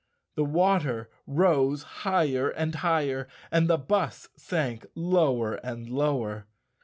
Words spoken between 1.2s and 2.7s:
rose higher